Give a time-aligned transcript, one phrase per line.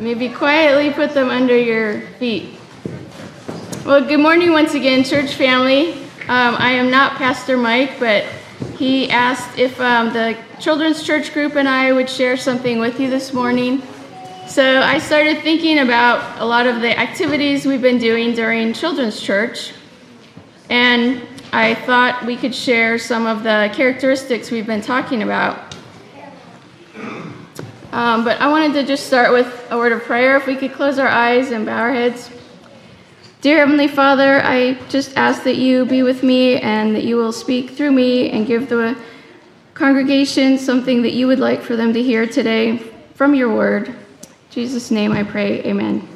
[0.00, 2.58] Maybe quietly put them under your feet.
[3.84, 5.92] Well, good morning once again, church family.
[6.26, 8.24] Um, I am not Pastor Mike, but
[8.78, 13.10] he asked if um, the children's church group and I would share something with you
[13.10, 13.82] this morning.
[14.48, 19.20] So I started thinking about a lot of the activities we've been doing during children's
[19.20, 19.74] church.
[20.70, 21.20] And
[21.52, 25.69] I thought we could share some of the characteristics we've been talking about.
[27.92, 30.36] Um, but I wanted to just start with a word of prayer.
[30.36, 32.30] If we could close our eyes and bow our heads.
[33.40, 37.32] Dear Heavenly Father, I just ask that you be with me and that you will
[37.32, 38.96] speak through me and give the
[39.74, 42.76] congregation something that you would like for them to hear today
[43.14, 43.88] from your word.
[43.88, 43.96] In
[44.50, 46.06] Jesus' name I pray, amen.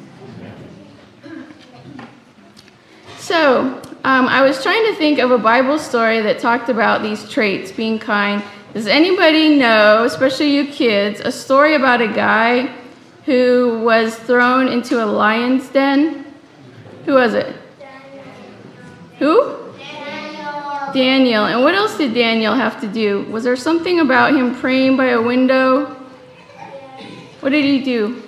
[3.17, 7.27] So, um, I was trying to think of a Bible story that talked about these
[7.27, 8.43] traits being kind.
[8.75, 12.75] Does anybody know, especially you kids, a story about a guy
[13.23, 16.25] who was thrown into a lion's den?
[17.05, 17.55] Who was it?
[17.79, 18.25] Daniel.
[19.17, 19.73] Who?
[19.77, 20.93] Daniel.
[20.93, 21.45] Daniel.
[21.45, 23.23] And what else did Daniel have to do?
[23.31, 25.85] Was there something about him praying by a window?
[27.39, 28.23] What did he do?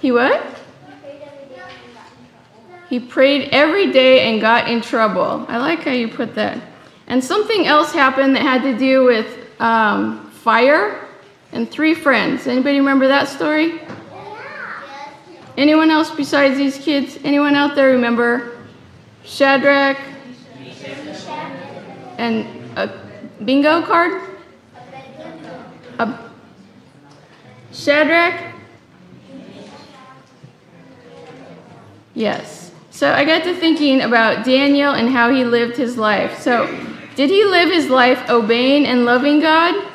[0.00, 0.42] He what?
[2.88, 5.44] He prayed every day and got in trouble.
[5.46, 6.71] I like how you put that.
[7.12, 11.06] And something else happened that had to do with um, fire
[11.52, 12.46] and three friends.
[12.46, 13.82] Anybody remember that story?
[15.58, 17.18] Anyone else besides these kids?
[17.22, 18.56] Anyone out there remember
[19.24, 19.98] Shadrach
[22.16, 22.46] and
[22.78, 22.90] a
[23.44, 24.30] bingo card?
[25.98, 26.18] A
[27.72, 28.54] Shadrach?
[32.14, 32.70] Yes.
[32.90, 36.38] So I got to thinking about Daniel and how he lived his life.
[36.40, 39.88] So, did he live his life obeying and loving God?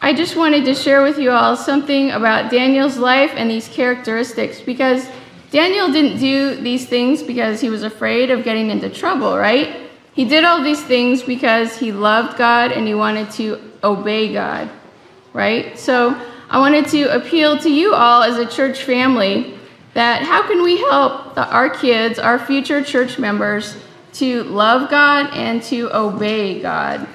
[0.00, 4.60] I just wanted to share with you all something about Daniel's life and these characteristics
[4.60, 5.08] because
[5.50, 9.88] Daniel didn't do these things because he was afraid of getting into trouble, right?
[10.12, 14.70] He did all these things because he loved God and he wanted to obey God,
[15.32, 15.78] right?
[15.78, 19.58] So I wanted to appeal to you all as a church family
[19.94, 23.76] that how can we help the, our kids, our future church members,
[24.18, 27.08] to love God and to obey God?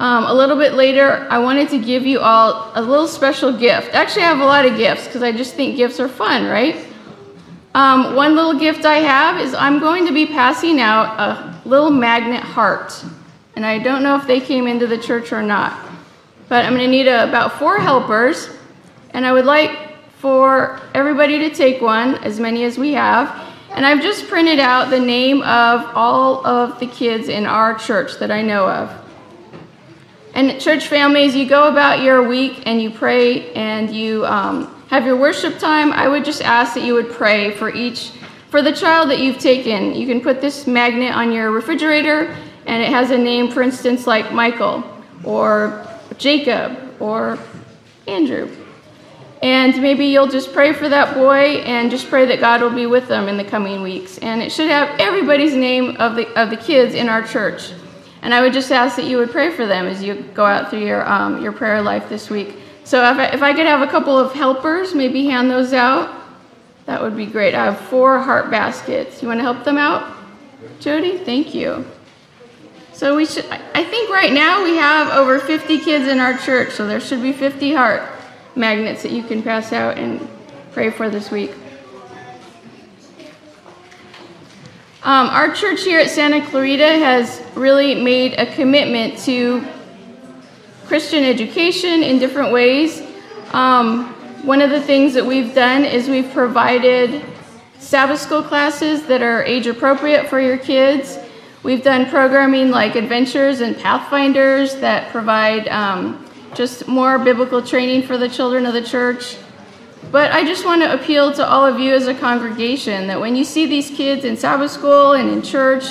[0.00, 3.94] Um, a little bit later, I wanted to give you all a little special gift.
[3.94, 6.84] Actually, I have a lot of gifts because I just think gifts are fun, right?
[7.74, 11.90] Um, one little gift I have is I'm going to be passing out a little
[11.90, 13.04] magnet heart.
[13.56, 15.88] And I don't know if they came into the church or not.
[16.48, 18.48] But I'm going to need a, about four helpers.
[19.10, 23.43] And I would like for everybody to take one, as many as we have.
[23.74, 28.18] And I've just printed out the name of all of the kids in our church
[28.18, 29.04] that I know of.
[30.34, 35.04] And church families, you go about your week and you pray and you um, have
[35.04, 35.92] your worship time.
[35.92, 38.12] I would just ask that you would pray for each,
[38.48, 39.92] for the child that you've taken.
[39.92, 42.36] You can put this magnet on your refrigerator
[42.66, 44.84] and it has a name, for instance, like Michael
[45.24, 45.84] or
[46.16, 47.40] Jacob or
[48.06, 48.48] Andrew.
[49.44, 52.86] And maybe you'll just pray for that boy and just pray that God will be
[52.86, 54.16] with them in the coming weeks.
[54.16, 57.74] And it should have everybody's name of the, of the kids in our church.
[58.22, 60.70] And I would just ask that you would pray for them as you go out
[60.70, 62.56] through your, um, your prayer life this week.
[62.84, 66.22] So if I, if I could have a couple of helpers, maybe hand those out,
[66.86, 67.54] that would be great.
[67.54, 69.20] I have four heart baskets.
[69.20, 70.10] You want to help them out?
[70.80, 71.84] Jody, thank you.
[72.94, 76.72] So we should, I think right now we have over 50 kids in our church,
[76.72, 78.13] so there should be 50 heart
[78.56, 80.26] magnets that you can pass out and
[80.72, 81.52] pray for this week.
[85.02, 89.62] Um, our church here at Santa Clarita has really made a commitment to
[90.86, 93.02] Christian education in different ways.
[93.52, 94.06] Um,
[94.44, 97.22] one of the things that we've done is we've provided
[97.78, 101.18] Sabbath school classes that are age appropriate for your kids.
[101.62, 106.23] We've done programming like Adventurers and Pathfinders that provide um,
[106.54, 109.36] just more biblical training for the children of the church.
[110.10, 113.34] But I just want to appeal to all of you as a congregation that when
[113.34, 115.84] you see these kids in Sabbath school and in church,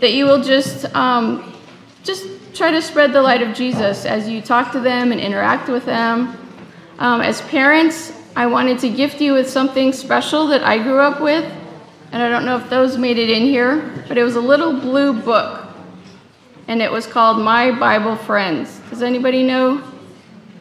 [0.00, 1.54] that you will just um,
[2.02, 5.68] just try to spread the light of Jesus as you talk to them and interact
[5.68, 6.36] with them.
[6.98, 11.20] Um, as parents, I wanted to gift you with something special that I grew up
[11.20, 11.44] with,
[12.12, 14.80] and I don't know if those made it in here, but it was a little
[14.80, 15.68] blue book,
[16.68, 18.80] and it was called My Bible Friends.
[18.90, 19.82] Does anybody know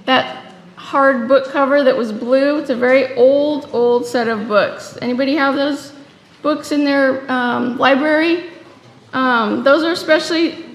[0.06, 2.58] that hard book cover that was blue.
[2.58, 4.98] It's a very old, old set of books.
[5.02, 5.94] Anybody have those
[6.42, 8.50] books in their um, library?
[9.14, 10.66] Um, those are especially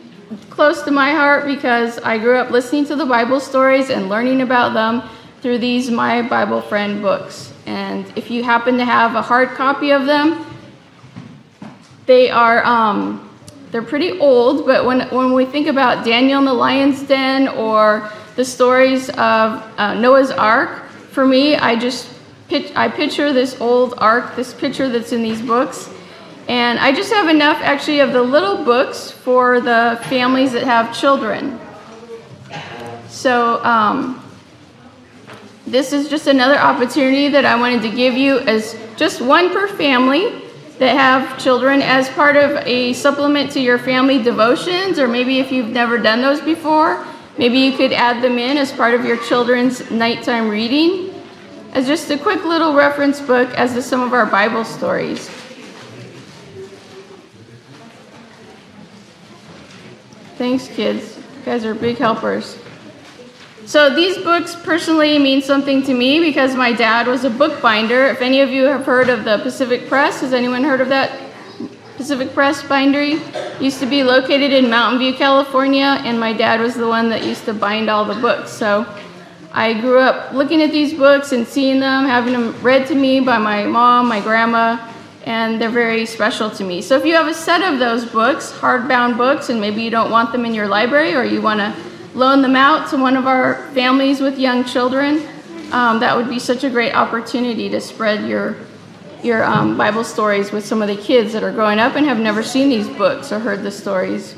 [0.50, 4.42] close to my heart because I grew up listening to the Bible stories and learning
[4.42, 5.08] about them
[5.42, 7.52] through these My Bible Friend books.
[7.66, 10.46] And if you happen to have a hard copy of them,
[12.06, 13.28] they are um,
[13.70, 18.10] they're pretty old, but when, when we think about Daniel in the lion's den or
[18.36, 22.10] the stories of uh, Noah's Ark, for me, I just
[22.76, 25.90] I picture this old ark, this picture that's in these books.
[26.48, 30.96] And I just have enough actually of the little books for the families that have
[30.96, 31.58] children.
[33.08, 34.22] So um,
[35.66, 39.66] this is just another opportunity that I wanted to give you as just one per
[39.66, 40.42] family
[40.78, 45.50] that have children as part of a supplement to your family devotions, or maybe if
[45.50, 47.04] you've never done those before,
[47.38, 51.14] maybe you could add them in as part of your children's nighttime reading
[51.72, 55.28] as just a quick little reference book as to some of our Bible stories.
[60.36, 61.16] Thanks, kids.
[61.16, 62.58] You guys are big helpers.
[63.66, 68.06] So these books personally mean something to me because my dad was a bookbinder.
[68.06, 71.20] If any of you have heard of the Pacific Press, has anyone heard of that?
[71.96, 73.18] Pacific Press Bindery
[73.60, 77.24] used to be located in Mountain View, California, and my dad was the one that
[77.24, 78.50] used to bind all the books.
[78.50, 78.86] So
[79.52, 83.20] I grew up looking at these books and seeing them, having them read to me
[83.20, 84.92] by my mom, my grandma,
[85.24, 86.82] and they're very special to me.
[86.82, 90.10] So if you have a set of those books, hardbound books, and maybe you don't
[90.10, 91.74] want them in your library or you want to
[92.14, 95.26] loan them out to one of our families with young children,
[95.72, 98.56] um, that would be such a great opportunity to spread your
[99.26, 102.18] your um, Bible stories with some of the kids that are growing up and have
[102.18, 104.34] never seen these books or heard the stories.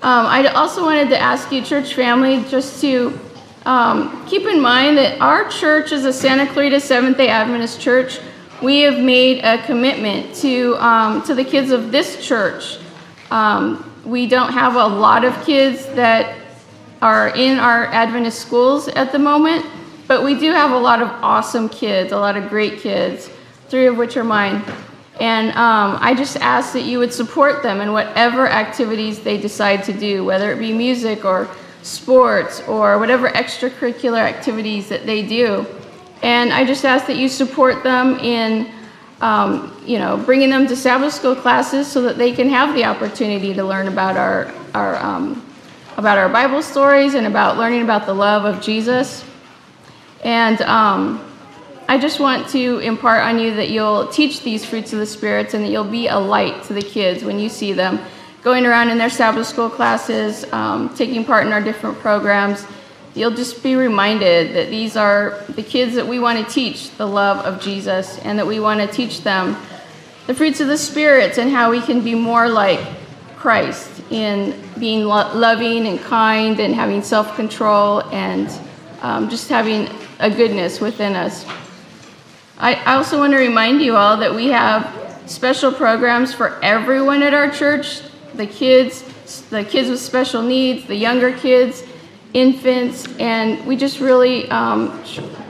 [0.00, 3.18] Um, I also wanted to ask you, church family, just to
[3.66, 8.20] um, keep in mind that our church is a Santa Clarita Seventh day Adventist church.
[8.62, 12.78] We have made a commitment to, um, to the kids of this church.
[13.30, 16.36] Um, we don't have a lot of kids that
[17.02, 19.66] are in our Adventist schools at the moment,
[20.06, 23.30] but we do have a lot of awesome kids, a lot of great kids,
[23.68, 24.62] three of which are mine.
[25.20, 29.84] And um, I just ask that you would support them in whatever activities they decide
[29.84, 31.48] to do, whether it be music or
[31.82, 35.66] sports or whatever extracurricular activities that they do.
[36.22, 38.72] And I just ask that you support them in
[39.20, 42.84] um, you know, bringing them to Sabbath school classes so that they can have the
[42.84, 45.46] opportunity to learn about our, our, um,
[45.96, 49.24] about our Bible stories and about learning about the love of Jesus.
[50.24, 51.24] And um,
[51.88, 55.54] I just want to impart on you that you'll teach these fruits of the spirits
[55.54, 58.00] and that you'll be a light to the kids when you see them.
[58.42, 62.66] Going around in their Sabbath school classes, um, taking part in our different programs
[63.14, 67.06] you'll just be reminded that these are the kids that we want to teach the
[67.06, 69.56] love of Jesus and that we want to teach them
[70.26, 72.80] the fruits of the spirits and how we can be more like
[73.36, 78.50] Christ in being lo- loving and kind and having self control and
[79.02, 79.86] um, just having
[80.18, 81.46] a goodness within us.
[82.58, 87.34] I, also want to remind you all that we have special programs for everyone at
[87.34, 88.02] our church
[88.34, 89.02] the kids,
[89.50, 91.84] the kids with special needs, the younger kids
[92.32, 95.00] infants, and we just really um,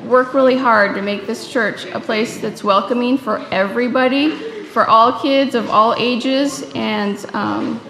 [0.06, 4.36] work really hard to make this church a place that's welcoming for everybody,
[4.66, 7.80] for all kids of all ages, and um,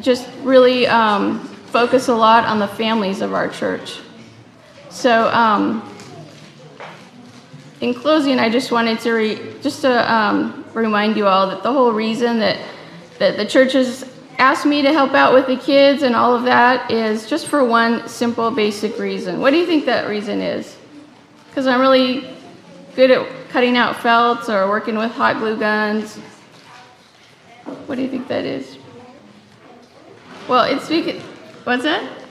[0.00, 3.98] just really um, focus a lot on the families of our church.
[4.94, 5.82] So, um,
[7.80, 11.72] in closing, I just wanted to re- just to um, remind you all that the
[11.72, 12.60] whole reason that
[13.18, 14.08] that the church has
[14.38, 17.64] asked me to help out with the kids and all of that is just for
[17.64, 19.40] one simple, basic reason.
[19.40, 20.76] What do you think that reason is?
[21.48, 22.28] Because I'm really
[22.94, 26.16] good at cutting out felts or working with hot glue guns.
[27.86, 28.78] What do you think that is?
[30.48, 31.20] Well, it's because,
[31.64, 32.23] what's that?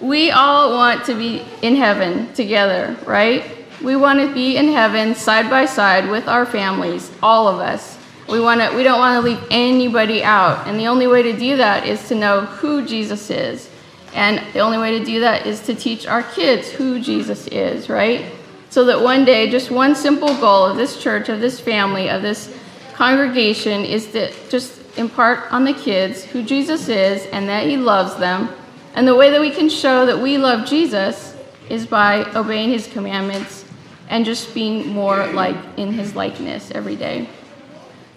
[0.00, 3.44] We all want to be in heaven together, right?
[3.82, 7.98] We want to be in heaven side by side with our families, all of us.
[8.28, 10.66] We, wanna, we don't want to leave anybody out.
[10.66, 13.70] And the only way to do that is to know who Jesus is.
[14.14, 17.88] And the only way to do that is to teach our kids who Jesus is,
[17.88, 18.24] right?
[18.70, 22.22] So that one day, just one simple goal of this church, of this family, of
[22.22, 22.54] this
[22.94, 28.16] congregation is to just impart on the kids who Jesus is and that he loves
[28.16, 28.48] them.
[28.96, 31.36] And the way that we can show that we love Jesus
[31.68, 33.66] is by obeying his commandments
[34.08, 37.28] and just being more like in his likeness every day.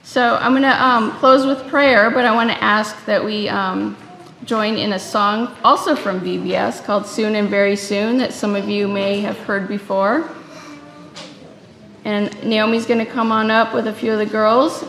[0.03, 3.50] So I'm going to um, close with prayer, but I want to ask that we
[3.50, 3.98] um,
[4.45, 8.69] join in a song also from VBS called Soon and Very Soon that some of
[8.69, 10.29] you may have heard before.
[12.05, 14.86] And Naomi's going to come on up with a few of the girls